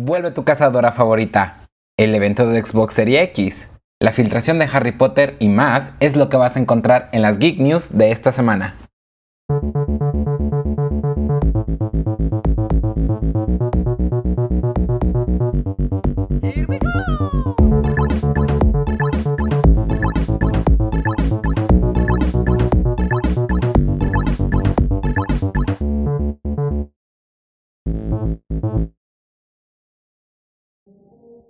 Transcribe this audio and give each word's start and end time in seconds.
Vuelve 0.00 0.30
tu 0.30 0.44
cazadora 0.44 0.92
favorita, 0.92 1.56
el 1.98 2.14
evento 2.14 2.46
de 2.46 2.64
Xbox 2.64 2.94
Series 2.94 3.30
X, 3.30 3.72
la 4.00 4.12
filtración 4.12 4.60
de 4.60 4.68
Harry 4.72 4.92
Potter 4.92 5.34
y 5.40 5.48
más 5.48 5.92
es 5.98 6.14
lo 6.14 6.28
que 6.28 6.36
vas 6.36 6.54
a 6.54 6.60
encontrar 6.60 7.08
en 7.10 7.20
las 7.20 7.40
Geek 7.40 7.58
News 7.58 7.98
de 7.98 8.12
esta 8.12 8.30
semana. 8.30 8.76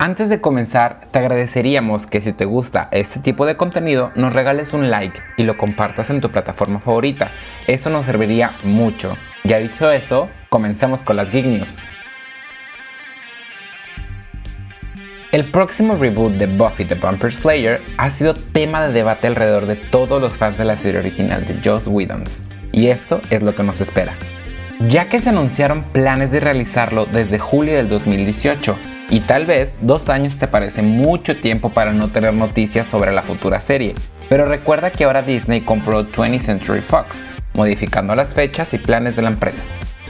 Antes 0.00 0.30
de 0.30 0.40
comenzar, 0.40 1.00
te 1.10 1.18
agradeceríamos 1.18 2.06
que 2.06 2.20
si 2.20 2.32
te 2.32 2.44
gusta 2.44 2.86
este 2.92 3.18
tipo 3.18 3.46
de 3.46 3.56
contenido 3.56 4.12
nos 4.14 4.32
regales 4.32 4.72
un 4.72 4.90
like 4.90 5.20
y 5.36 5.42
lo 5.42 5.58
compartas 5.58 6.08
en 6.10 6.20
tu 6.20 6.30
plataforma 6.30 6.78
favorita. 6.78 7.32
Eso 7.66 7.90
nos 7.90 8.06
serviría 8.06 8.52
mucho. 8.62 9.16
Ya 9.42 9.58
dicho 9.58 9.90
eso, 9.90 10.28
comencemos 10.50 11.02
con 11.02 11.16
las 11.16 11.32
Geek 11.32 11.46
News. 11.46 11.78
El 15.32 15.42
próximo 15.42 15.96
reboot 15.96 16.34
de 16.34 16.46
Buffy 16.46 16.84
the 16.84 16.94
Vampire 16.94 17.32
Slayer 17.32 17.80
ha 17.96 18.08
sido 18.10 18.34
tema 18.34 18.86
de 18.86 18.92
debate 18.92 19.26
alrededor 19.26 19.66
de 19.66 19.74
todos 19.74 20.22
los 20.22 20.34
fans 20.34 20.58
de 20.58 20.64
la 20.64 20.78
serie 20.78 21.00
original 21.00 21.44
de 21.44 21.58
Joss 21.68 21.88
Whedon. 21.88 22.22
Y 22.70 22.86
esto 22.86 23.20
es 23.30 23.42
lo 23.42 23.56
que 23.56 23.64
nos 23.64 23.80
espera. 23.80 24.14
Ya 24.88 25.08
que 25.08 25.20
se 25.20 25.30
anunciaron 25.30 25.82
planes 25.82 26.30
de 26.30 26.38
realizarlo 26.38 27.04
desde 27.06 27.40
julio 27.40 27.74
del 27.74 27.88
2018, 27.88 28.76
y 29.10 29.20
tal 29.20 29.46
vez 29.46 29.74
dos 29.80 30.08
años 30.08 30.36
te 30.36 30.48
parece 30.48 30.82
mucho 30.82 31.36
tiempo 31.36 31.70
para 31.70 31.92
no 31.92 32.08
tener 32.08 32.34
noticias 32.34 32.86
sobre 32.86 33.12
la 33.12 33.22
futura 33.22 33.60
serie, 33.60 33.94
pero 34.28 34.44
recuerda 34.44 34.90
que 34.90 35.04
ahora 35.04 35.22
Disney 35.22 35.62
compró 35.62 36.06
20th 36.06 36.40
Century 36.40 36.80
Fox, 36.80 37.22
modificando 37.54 38.14
las 38.14 38.34
fechas 38.34 38.74
y 38.74 38.78
planes 38.78 39.16
de 39.16 39.22
la 39.22 39.30
empresa. 39.30 39.64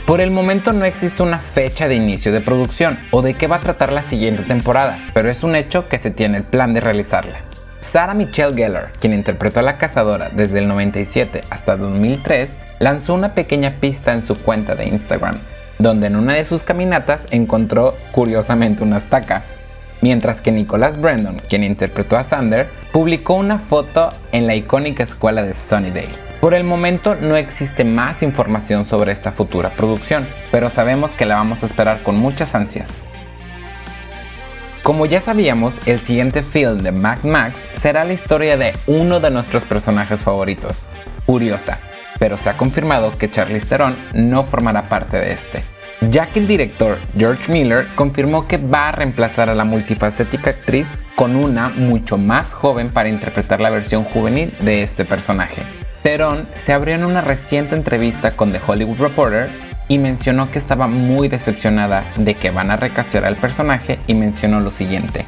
Por 0.07 0.21
el 0.21 0.31
momento 0.31 0.73
no 0.73 0.85
existe 0.85 1.23
una 1.23 1.39
fecha 1.39 1.87
de 1.87 1.95
inicio 1.95 2.33
de 2.33 2.41
producción 2.41 2.99
o 3.11 3.21
de 3.23 3.35
qué 3.35 3.47
va 3.47 3.57
a 3.57 3.61
tratar 3.61 3.93
la 3.93 4.03
siguiente 4.03 4.43
temporada, 4.43 4.99
pero 5.13 5.31
es 5.31 5.43
un 5.43 5.55
hecho 5.55 5.89
que 5.89 5.99
se 5.99 6.11
tiene 6.11 6.39
el 6.39 6.45
plan 6.45 6.73
de 6.73 6.81
realizarla. 6.81 7.41
Sarah 7.81 8.15
Michelle 8.15 8.55
Gellar, 8.55 8.93
quien 9.01 9.13
interpretó 9.15 9.61
a 9.61 9.63
la 9.63 9.79
cazadora 9.79 10.31
desde 10.31 10.59
el 10.59 10.69
97 10.69 11.43
hasta 11.51 11.77
2003, 11.77 12.57
lanzó 12.81 13.15
una 13.15 13.35
pequeña 13.35 13.81
pista 13.81 14.13
en 14.13 14.27
su 14.27 14.35
cuenta 14.35 14.75
de 14.75 14.87
Instagram, 14.89 15.37
donde 15.79 16.09
en 16.09 16.17
una 16.17 16.35
de 16.35 16.45
sus 16.45 16.63
caminatas 16.63 17.27
encontró 17.31 17.97
curiosamente 18.13 18.83
una 18.83 18.99
estaca, 18.99 19.45
mientras 20.01 20.41
que 20.41 20.53
Nicholas 20.53 21.01
Brandon, 21.01 21.41
quien 21.49 21.65
interpretó 21.65 22.17
a 22.17 22.25
Sander, 22.25 22.69
publicó 22.93 23.35
una 23.35 23.59
foto 23.59 24.11
en 24.33 24.47
la 24.47 24.55
icónica 24.55 25.03
escuela 25.03 25.43
de 25.43 25.55
Sunnydale. 25.55 26.29
Por 26.41 26.55
el 26.55 26.63
momento 26.63 27.17
no 27.17 27.37
existe 27.37 27.85
más 27.85 28.23
información 28.23 28.87
sobre 28.87 29.13
esta 29.13 29.33
futura 29.33 29.73
producción, 29.73 30.29
pero 30.53 30.71
sabemos 30.71 31.11
que 31.11 31.27
la 31.27 31.35
vamos 31.35 31.63
a 31.63 31.67
esperar 31.67 32.03
con 32.03 32.17
muchas 32.17 32.55
ansias. 32.55 33.03
Como 34.85 35.05
ya 35.05 35.21
sabíamos, 35.21 35.75
el 35.87 35.99
siguiente 35.99 36.43
film 36.43 36.79
de 36.79 36.93
Mac 36.93 37.25
Max 37.25 37.67
será 37.77 38.05
la 38.05 38.13
historia 38.13 38.57
de 38.57 38.73
uno 38.87 39.21
de 39.21 39.31
nuestros 39.31 39.65
personajes 39.65 40.23
favoritos, 40.23 40.87
Furiosa, 41.27 41.79
pero 42.19 42.39
se 42.39 42.51
ha 42.51 42.57
confirmado 42.57 43.17
que 43.17 43.31
Charlize 43.31 43.67
Theron 43.67 43.97
no 44.15 44.45
formará 44.45 44.85
parte 44.85 45.19
de 45.19 45.33
este, 45.33 45.63
ya 46.11 46.27
que 46.27 46.41
el 46.41 46.47
director 46.47 46.99
George 47.17 47.51
Miller 47.51 47.87
confirmó 47.95 48.47
que 48.47 48.57
va 48.57 48.89
a 48.89 48.93
reemplazar 48.93 49.51
a 49.51 49.55
la 49.55 49.65
multifacética 49.65 50.51
actriz 50.51 50.99
con 51.15 51.37
una 51.37 51.69
mucho 51.69 52.19
más 52.19 52.53
joven 52.53 52.91
para 52.91 53.09
interpretar 53.09 53.61
la 53.61 53.71
versión 53.71 54.05
juvenil 54.05 54.55
de 54.61 54.83
este 54.83 55.05
personaje. 55.05 55.63
Theron 56.03 56.49
se 56.55 56.73
abrió 56.73 56.95
en 56.95 57.05
una 57.05 57.21
reciente 57.21 57.75
entrevista 57.75 58.37
con 58.37 58.53
The 58.53 58.61
Hollywood 58.67 58.99
Reporter 58.99 59.49
y 59.89 59.99
mencionó 59.99 60.51
que 60.51 60.59
estaba 60.59 60.87
muy 60.87 61.29
decepcionada 61.29 62.05
de 62.17 62.35
que 62.35 62.51
van 62.51 62.71
a 62.71 62.77
recastear 62.77 63.25
al 63.25 63.37
personaje 63.37 63.99
y 64.07 64.15
mencionó 64.15 64.61
lo 64.61 64.71
siguiente. 64.71 65.25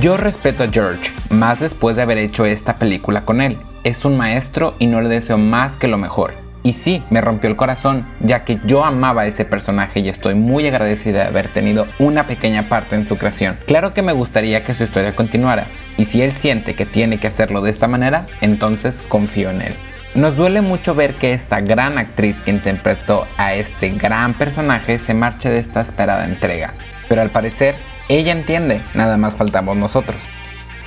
Yo 0.00 0.16
respeto 0.16 0.64
a 0.64 0.68
George, 0.70 1.12
más 1.30 1.60
después 1.60 1.96
de 1.96 2.02
haber 2.02 2.18
hecho 2.18 2.44
esta 2.44 2.76
película 2.76 3.24
con 3.24 3.40
él, 3.40 3.58
es 3.84 4.04
un 4.04 4.16
maestro 4.16 4.74
y 4.78 4.86
no 4.86 5.00
le 5.00 5.08
deseo 5.08 5.38
más 5.38 5.76
que 5.76 5.88
lo 5.88 5.98
mejor. 5.98 6.34
Y 6.64 6.74
sí, 6.74 7.02
me 7.10 7.20
rompió 7.20 7.50
el 7.50 7.56
corazón, 7.56 8.06
ya 8.20 8.44
que 8.44 8.60
yo 8.64 8.84
amaba 8.84 9.22
a 9.22 9.26
ese 9.26 9.44
personaje 9.44 9.98
y 9.98 10.08
estoy 10.08 10.34
muy 10.34 10.66
agradecida 10.66 11.22
de 11.22 11.28
haber 11.28 11.52
tenido 11.52 11.88
una 11.98 12.28
pequeña 12.28 12.68
parte 12.68 12.94
en 12.94 13.08
su 13.08 13.18
creación. 13.18 13.58
Claro 13.66 13.94
que 13.94 14.02
me 14.02 14.12
gustaría 14.12 14.64
que 14.64 14.74
su 14.74 14.84
historia 14.84 15.16
continuara, 15.16 15.66
y 15.98 16.04
si 16.04 16.22
él 16.22 16.32
siente 16.32 16.74
que 16.74 16.86
tiene 16.86 17.18
que 17.18 17.26
hacerlo 17.26 17.62
de 17.62 17.70
esta 17.70 17.88
manera, 17.88 18.26
entonces 18.40 19.02
confío 19.08 19.50
en 19.50 19.62
él. 19.62 19.74
Nos 20.14 20.36
duele 20.36 20.60
mucho 20.60 20.94
ver 20.94 21.14
que 21.14 21.32
esta 21.32 21.60
gran 21.60 21.98
actriz 21.98 22.40
que 22.42 22.50
interpretó 22.50 23.26
a 23.38 23.54
este 23.54 23.90
gran 23.90 24.34
personaje 24.34 24.98
se 24.98 25.14
marche 25.14 25.48
de 25.48 25.58
esta 25.58 25.80
esperada 25.80 26.26
entrega, 26.26 26.74
pero 27.08 27.22
al 27.22 27.30
parecer 27.30 27.74
ella 28.08 28.32
entiende, 28.32 28.82
nada 28.94 29.16
más 29.16 29.34
faltamos 29.34 29.76
nosotros. 29.76 30.28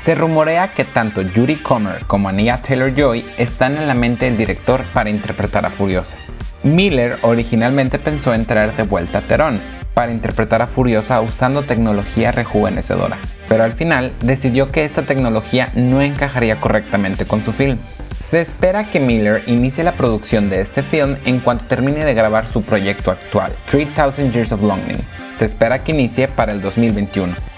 Se 0.05 0.13
rumorea 0.13 0.67
que 0.67 0.85
tanto 0.85 1.23
Judy 1.23 1.55
Comer 1.55 2.03
como 2.05 2.29
Ania 2.29 2.61
Taylor-Joy 2.61 3.25
están 3.39 3.75
en 3.75 3.87
la 3.87 3.95
mente 3.95 4.25
del 4.25 4.37
director 4.37 4.83
para 4.93 5.09
interpretar 5.09 5.65
a 5.65 5.71
Furiosa. 5.71 6.19
Miller 6.61 7.17
originalmente 7.23 7.97
pensó 7.97 8.31
en 8.35 8.45
traer 8.45 8.75
de 8.75 8.83
vuelta 8.83 9.17
a 9.17 9.21
Teron 9.21 9.59
para 9.95 10.11
interpretar 10.11 10.61
a 10.61 10.67
Furiosa 10.67 11.21
usando 11.21 11.63
tecnología 11.63 12.31
rejuvenecedora, 12.31 13.17
pero 13.49 13.63
al 13.63 13.73
final 13.73 14.13
decidió 14.19 14.69
que 14.69 14.85
esta 14.85 15.01
tecnología 15.01 15.71
no 15.73 16.03
encajaría 16.03 16.61
correctamente 16.61 17.25
con 17.25 17.43
su 17.43 17.51
film. 17.51 17.79
Se 18.19 18.41
espera 18.41 18.83
que 18.83 18.99
Miller 18.99 19.41
inicie 19.47 19.83
la 19.83 19.93
producción 19.93 20.51
de 20.51 20.61
este 20.61 20.83
film 20.83 21.17
en 21.25 21.39
cuanto 21.39 21.65
termine 21.65 22.05
de 22.05 22.13
grabar 22.13 22.47
su 22.47 22.61
proyecto 22.61 23.09
actual, 23.09 23.55
3000 23.71 24.31
Years 24.31 24.51
of 24.51 24.61
Longing. 24.61 24.99
Se 25.35 25.45
espera 25.45 25.83
que 25.83 25.93
inicie 25.93 26.27
para 26.27 26.51
el 26.51 26.61
2021. 26.61 27.54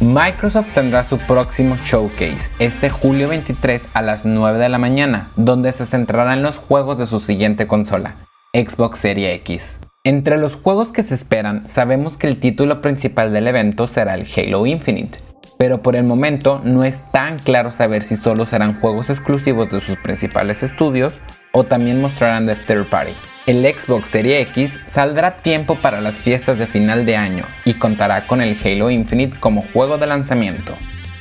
Microsoft 0.00 0.72
tendrá 0.72 1.04
su 1.04 1.18
próximo 1.18 1.76
showcase 1.84 2.48
este 2.58 2.88
julio 2.88 3.28
23 3.28 3.82
a 3.92 4.00
las 4.00 4.24
9 4.24 4.58
de 4.58 4.70
la 4.70 4.78
mañana, 4.78 5.30
donde 5.36 5.72
se 5.72 5.84
centrará 5.84 6.32
en 6.32 6.42
los 6.42 6.56
juegos 6.56 6.96
de 6.96 7.06
su 7.06 7.20
siguiente 7.20 7.66
consola, 7.66 8.16
Xbox 8.54 8.98
Series 8.98 9.34
X. 9.40 9.80
Entre 10.02 10.38
los 10.38 10.54
juegos 10.54 10.90
que 10.90 11.02
se 11.02 11.14
esperan, 11.14 11.68
sabemos 11.68 12.16
que 12.16 12.28
el 12.28 12.40
título 12.40 12.80
principal 12.80 13.34
del 13.34 13.46
evento 13.46 13.86
será 13.86 14.14
el 14.14 14.26
Halo 14.34 14.64
Infinite, 14.64 15.18
pero 15.58 15.82
por 15.82 15.94
el 15.96 16.04
momento 16.04 16.62
no 16.64 16.82
es 16.84 17.02
tan 17.12 17.38
claro 17.38 17.70
saber 17.70 18.02
si 18.02 18.16
solo 18.16 18.46
serán 18.46 18.80
juegos 18.80 19.10
exclusivos 19.10 19.70
de 19.70 19.82
sus 19.82 19.98
principales 19.98 20.62
estudios 20.62 21.20
o 21.52 21.64
también 21.64 22.00
mostrarán 22.00 22.46
de 22.46 22.56
third 22.56 22.88
party. 22.88 23.12
El 23.50 23.66
Xbox 23.66 24.10
Series 24.10 24.46
X 24.50 24.78
saldrá 24.86 25.38
tiempo 25.38 25.74
para 25.74 26.00
las 26.00 26.14
fiestas 26.14 26.56
de 26.56 26.68
final 26.68 27.04
de 27.04 27.16
año 27.16 27.46
y 27.64 27.74
contará 27.74 28.28
con 28.28 28.40
el 28.40 28.56
Halo 28.64 28.90
Infinite 28.90 29.40
como 29.40 29.64
juego 29.72 29.98
de 29.98 30.06
lanzamiento. 30.06 30.76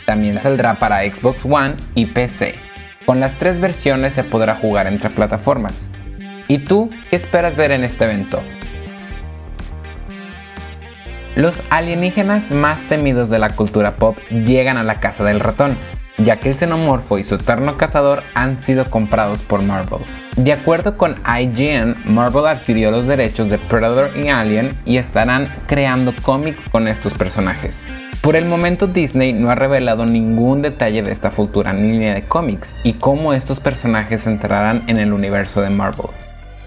También 0.06 0.40
saldrá 0.40 0.76
para 0.76 1.02
Xbox 1.02 1.44
One 1.44 1.74
y 1.96 2.06
PC. 2.06 2.54
Con 3.08 3.20
las 3.20 3.34
tres 3.40 3.60
versiones 3.60 4.14
se 4.14 4.24
podrá 4.24 4.54
jugar 4.54 4.86
entre 4.86 5.10
plataformas. 5.10 5.90
¿Y 6.48 6.60
tú 6.60 6.92
qué 7.10 7.16
esperas 7.16 7.56
ver 7.56 7.72
en 7.72 7.84
este 7.84 8.04
evento? 8.04 8.44
Los 11.36 11.64
alienígenas 11.72 12.52
más 12.52 12.80
temidos 12.90 13.32
de 13.32 13.40
la 13.40 13.50
cultura 13.50 13.96
pop 13.96 14.20
llegan 14.30 14.78
a 14.78 14.84
la 14.84 15.00
casa 15.00 15.24
del 15.24 15.40
ratón, 15.40 15.80
ya 16.24 16.38
que 16.38 16.50
el 16.50 16.58
xenomorfo 16.58 17.18
y 17.18 17.24
su 17.24 17.36
eterno 17.36 17.78
cazador 17.78 18.24
han 18.34 18.60
sido 18.60 18.90
comprados 18.90 19.42
por 19.42 19.62
Marvel. 19.62 20.00
De 20.36 20.54
acuerdo 20.54 20.98
con 20.98 21.18
IGN, 21.26 21.96
Marvel 22.06 22.48
adquirió 22.48 22.92
los 22.92 23.08
derechos 23.08 23.50
de 23.50 23.58
Predator 23.58 24.12
y 24.18 24.30
Alien 24.30 24.78
y 24.86 24.98
estarán 24.98 25.48
creando 25.68 26.14
cómics 26.22 26.70
con 26.70 26.88
estos 26.88 27.14
personajes. 27.14 27.88
Por 28.22 28.36
el 28.36 28.46
momento 28.46 28.88
Disney 28.88 29.32
no 29.32 29.50
ha 29.50 29.56
revelado 29.56 30.06
ningún 30.06 30.62
detalle 30.62 31.02
de 31.04 31.12
esta 31.12 31.32
futura 31.32 31.74
línea 31.74 32.14
de 32.14 32.24
cómics 32.24 32.76
y 32.84 32.94
cómo 32.94 33.34
estos 33.34 33.60
personajes 33.60 34.28
entrarán 34.28 34.84
en 34.88 34.98
el 34.98 35.14
universo 35.14 35.62
de 35.62 35.70
Marvel 35.70 36.08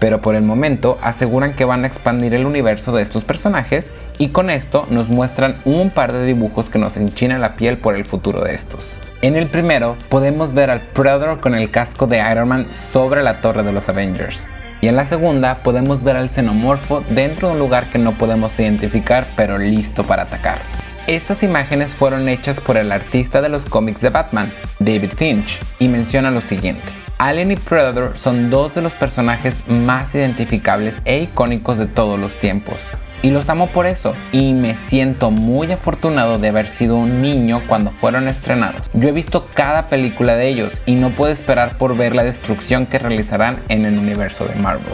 pero 0.03 0.19
por 0.19 0.35
el 0.35 0.43
momento 0.43 0.97
aseguran 1.01 1.55
que 1.55 1.63
van 1.63 1.85
a 1.85 1.87
expandir 1.87 2.33
el 2.33 2.45
universo 2.45 2.91
de 2.91 3.01
estos 3.01 3.23
personajes 3.23 3.93
y 4.17 4.31
con 4.31 4.49
esto 4.49 4.85
nos 4.89 5.07
muestran 5.07 5.55
un 5.63 5.91
par 5.91 6.11
de 6.11 6.25
dibujos 6.25 6.69
que 6.69 6.77
nos 6.77 6.97
enchinan 6.97 7.39
la 7.39 7.55
piel 7.55 7.77
por 7.77 7.95
el 7.95 8.03
futuro 8.03 8.43
de 8.43 8.53
estos. 8.53 8.99
En 9.21 9.37
el 9.37 9.47
primero 9.47 9.95
podemos 10.09 10.53
ver 10.53 10.71
al 10.71 10.81
Predator 10.81 11.39
con 11.39 11.55
el 11.55 11.69
casco 11.69 12.05
de 12.05 12.17
Iron 12.29 12.49
Man 12.49 12.67
sobre 12.73 13.23
la 13.23 13.39
torre 13.39 13.63
de 13.63 13.71
los 13.71 13.87
Avengers. 13.87 14.45
Y 14.81 14.89
en 14.89 14.97
la 14.97 15.05
segunda 15.05 15.61
podemos 15.61 16.03
ver 16.03 16.17
al 16.17 16.29
xenomorfo 16.29 17.01
dentro 17.07 17.47
de 17.47 17.53
un 17.53 17.59
lugar 17.59 17.85
que 17.85 17.97
no 17.97 18.17
podemos 18.17 18.59
identificar 18.59 19.27
pero 19.37 19.57
listo 19.57 20.03
para 20.03 20.23
atacar. 20.23 20.59
Estas 21.07 21.43
imágenes 21.43 21.93
fueron 21.93 22.27
hechas 22.27 22.59
por 22.59 22.75
el 22.75 22.91
artista 22.91 23.41
de 23.41 23.47
los 23.47 23.63
cómics 23.63 24.01
de 24.01 24.09
Batman, 24.09 24.51
David 24.79 25.11
Finch, 25.15 25.61
y 25.79 25.87
menciona 25.87 26.29
lo 26.29 26.41
siguiente. 26.41 27.02
Alien 27.17 27.51
y 27.51 27.55
Predator 27.55 28.17
son 28.17 28.49
dos 28.49 28.73
de 28.73 28.81
los 28.81 28.93
personajes 28.93 29.67
más 29.67 30.13
identificables 30.15 31.01
e 31.05 31.21
icónicos 31.21 31.77
de 31.77 31.87
todos 31.87 32.19
los 32.19 32.33
tiempos. 32.39 32.79
y 33.23 33.31
los 33.31 33.47
amo 33.49 33.67
por 33.67 33.85
eso 33.85 34.13
y 34.33 34.53
me 34.53 34.75
siento 34.75 35.31
muy 35.31 35.71
afortunado 35.71 36.39
de 36.39 36.49
haber 36.49 36.67
sido 36.67 36.97
un 36.97 37.21
niño 37.21 37.61
cuando 37.67 37.89
fueron 37.91 38.27
estrenados. 38.27 38.83
Yo 38.91 39.07
he 39.07 39.13
visto 39.13 39.47
cada 39.53 39.87
película 39.87 40.35
de 40.35 40.49
ellos 40.49 40.73
y 40.85 40.95
no 40.95 41.09
puedo 41.09 41.31
esperar 41.31 41.77
por 41.77 41.95
ver 41.95 42.15
la 42.15 42.25
destrucción 42.25 42.85
que 42.85 42.99
realizarán 42.99 43.63
en 43.69 43.85
el 43.85 43.97
universo 43.97 44.43
de 44.45 44.55
Marvel. 44.55 44.93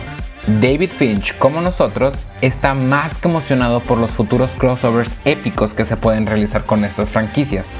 David 0.61 0.91
Finch, 0.91 1.35
como 1.37 1.61
nosotros, 1.61 2.13
está 2.41 2.75
más 2.75 3.17
que 3.17 3.27
emocionado 3.27 3.81
por 3.81 3.97
los 3.97 4.11
futuros 4.11 4.51
crossovers 4.51 5.15
épicos 5.25 5.73
que 5.73 5.85
se 5.85 5.97
pueden 5.97 6.27
realizar 6.27 6.65
con 6.65 6.85
estas 6.85 7.09
franquicias. 7.09 7.77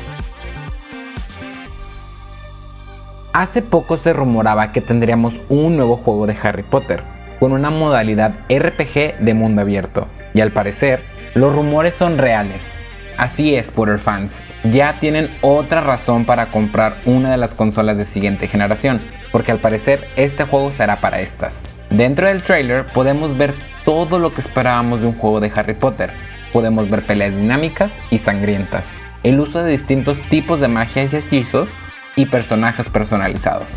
Hace 3.40 3.62
poco 3.62 3.96
se 3.96 4.12
rumoraba 4.12 4.74
que 4.74 4.82
tendríamos 4.82 5.40
un 5.48 5.78
nuevo 5.78 5.96
juego 5.96 6.28
de 6.28 6.36
Harry 6.44 6.64
Potter, 6.64 7.06
con 7.40 7.54
una 7.54 7.70
modalidad 7.70 8.34
RPG 8.50 9.20
de 9.20 9.34
mundo 9.34 9.62
abierto, 9.62 10.10
y 10.34 10.42
al 10.42 10.52
parecer, 10.52 11.06
los 11.36 11.56
rumores 11.56 11.96
son 11.96 12.18
reales. 12.18 12.74
Así 13.18 13.56
es, 13.56 13.72
Potter 13.72 13.98
fans, 13.98 14.36
ya 14.66 15.00
tienen 15.00 15.30
otra 15.40 15.80
razón 15.80 16.26
para 16.26 16.48
comprar 16.48 16.98
una 17.06 17.32
de 17.32 17.38
las 17.38 17.56
consolas 17.56 17.98
de 17.98 18.04
siguiente 18.04 18.50
generación, 18.50 19.00
porque 19.32 19.54
al 19.54 19.60
parecer 19.60 20.06
este 20.18 20.44
juego 20.44 20.70
será 20.70 20.98
para 20.98 21.22
estas. 21.22 21.64
Dentro 21.90 22.28
del 22.28 22.44
trailer 22.44 22.88
podemos 22.88 23.38
ver 23.38 23.54
todo 23.86 24.20
lo 24.20 24.34
que 24.34 24.42
esperábamos 24.42 25.00
de 25.00 25.08
un 25.08 25.16
juego 25.16 25.40
de 25.40 25.50
Harry 25.56 25.76
Potter. 25.76 26.12
Podemos 26.52 26.90
ver 26.90 27.04
peleas 27.04 27.38
dinámicas 27.38 27.94
y 28.10 28.18
sangrientas, 28.18 28.84
el 29.24 29.40
uso 29.40 29.64
de 29.64 29.72
distintos 29.72 30.18
tipos 30.30 30.60
de 30.60 30.68
magia 30.68 31.06
y 31.06 31.16
hechizos, 31.16 31.70
y 32.16 32.26
personajes 32.26 32.88
personalizados. 32.88 33.68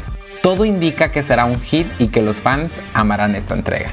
Todo 0.43 0.65
indica 0.65 1.13
que 1.13 1.23
será 1.23 1.45
un 1.45 1.61
hit 1.61 1.87
y 1.99 2.09
que 2.09 2.23
los 2.23 2.37
fans 2.37 2.83
amarán 2.95 3.37
esta 3.37 3.55
entrega. 3.55 3.93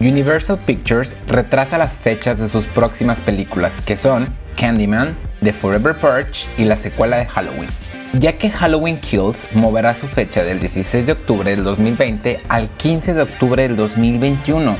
Universal 0.00 0.58
Pictures 0.64 1.16
retrasa 1.26 1.76
las 1.76 1.92
fechas 1.92 2.38
de 2.38 2.48
sus 2.48 2.66
próximas 2.66 3.18
películas, 3.18 3.80
que 3.80 3.96
son 3.96 4.28
Candyman, 4.56 5.16
The 5.42 5.52
Forever 5.52 5.96
Purge 5.96 6.46
y 6.56 6.64
la 6.64 6.76
secuela 6.76 7.16
de 7.16 7.26
Halloween, 7.26 7.68
ya 8.12 8.34
que 8.34 8.50
Halloween 8.50 8.98
Kills 9.00 9.46
moverá 9.54 9.94
su 9.94 10.06
fecha 10.06 10.44
del 10.44 10.60
16 10.60 11.06
de 11.06 11.12
octubre 11.12 11.50
del 11.50 11.64
2020 11.64 12.42
al 12.48 12.68
15 12.68 13.14
de 13.14 13.22
octubre 13.22 13.62
del 13.62 13.76
2021. 13.76 14.76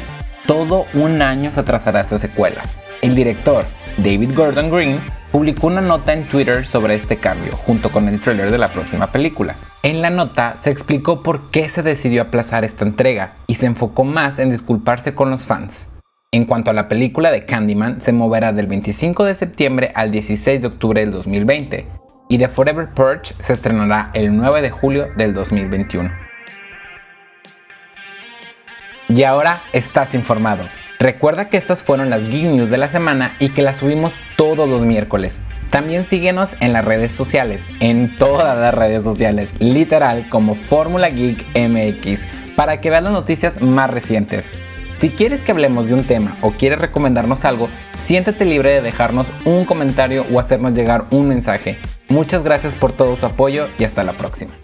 Todo 0.47 0.87
un 0.95 1.21
año 1.21 1.51
se 1.51 1.61
atrasará 1.61 2.01
esta 2.01 2.19
secuela. 2.19 2.63
El 3.03 3.15
director, 3.15 3.65
David 3.97 4.35
Gordon 4.35 4.71
Green, 4.71 5.01
publicó 5.31 5.67
una 5.67 5.81
nota 5.81 6.13
en 6.13 6.25
Twitter 6.25 6.65
sobre 6.65 6.95
este 6.95 7.17
cambio, 7.17 7.57
junto 7.57 7.91
con 7.91 8.09
el 8.09 8.21
trailer 8.21 8.51
de 8.51 8.59
la 8.59 8.73
próxima 8.73 9.09
película. 9.09 9.57
En 9.83 10.03
la 10.03 10.11
nota 10.11 10.57
se 10.59 10.71
explicó 10.71 11.23
por 11.23 11.51
qué 11.51 11.69
se 11.69 11.83
decidió 11.83 12.23
aplazar 12.23 12.65
esta 12.65 12.85
entrega 12.85 13.37
y 13.47 13.55
se 13.55 13.67
enfocó 13.67 14.05
más 14.05 14.39
en 14.39 14.51
disculparse 14.51 15.15
con 15.15 15.31
los 15.31 15.45
fans. 15.45 15.93
En 16.31 16.45
cuanto 16.45 16.71
a 16.71 16.75
la 16.75 16.89
película 16.89 17.31
de 17.31 17.47
Candyman, 17.47 18.03
se 18.03 18.13
moverá 18.13 18.53
del 18.53 18.67
25 18.67 19.25
de 19.25 19.35
septiembre 19.35 19.93
al 19.95 20.11
16 20.11 20.61
de 20.61 20.67
octubre 20.67 21.01
del 21.01 21.11
2020 21.11 21.87
y 22.29 22.39
The 22.39 22.49
Forever 22.49 22.89
Purge 22.91 23.35
se 23.41 23.55
estrenará 23.55 24.11
el 24.13 24.37
9 24.37 24.61
de 24.61 24.71
julio 24.71 25.09
del 25.17 25.33
2021. 25.33 26.11
Y 29.09 29.23
ahora 29.23 29.63
estás 29.73 30.15
informado. 30.15 30.65
Recuerda 31.01 31.49
que 31.49 31.57
estas 31.57 31.85
fueron 31.85 32.11
las 32.11 32.25
Geek 32.29 32.47
News 32.47 32.71
de 32.71 32.77
la 32.77 32.89
semana 32.89 33.37
y 33.39 33.51
que 33.51 33.63
las 33.63 33.77
subimos 33.77 34.13
todos 34.37 34.69
los 34.69 34.81
miércoles. 34.81 35.41
También 35.71 36.05
síguenos 36.05 36.51
en 36.59 36.73
las 36.73 36.85
redes 36.85 37.13
sociales, 37.13 37.71
en 37.79 38.17
todas 38.17 38.59
las 38.59 38.75
redes 38.75 39.05
sociales, 39.05 39.55
literal 39.61 40.29
como 40.29 40.57
Fórmula 40.57 41.09
Geek 41.09 41.47
MX, 41.55 42.27
para 42.57 42.81
que 42.81 42.91
veas 42.91 43.05
las 43.05 43.13
noticias 43.13 43.63
más 43.63 43.89
recientes. 43.91 44.51
Si 44.97 45.11
quieres 45.11 45.41
que 45.41 45.53
hablemos 45.53 45.87
de 45.87 45.95
un 45.95 46.03
tema 46.03 46.37
o 46.41 46.51
quieres 46.51 46.81
recomendarnos 46.81 47.45
algo, 47.45 47.69
siéntete 47.97 48.45
libre 48.45 48.73
de 48.73 48.83
dejarnos 48.83 49.29
un 49.45 49.67
comentario 49.67 50.27
o 50.33 50.41
hacernos 50.41 50.73
llegar 50.73 51.05
un 51.11 51.29
mensaje. 51.29 51.79
Muchas 52.09 52.43
gracias 52.43 52.75
por 52.75 52.91
todo 52.91 53.17
su 53.17 53.25
apoyo 53.25 53.69
y 53.79 53.85
hasta 53.85 54.03
la 54.03 54.15
próxima. 54.15 54.55